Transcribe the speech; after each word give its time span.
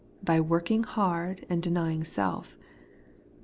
By 0.23 0.41
working 0.41 0.83
hard 0.83 1.45
and 1.47 1.61
denying 1.61 2.03
self. 2.03 2.57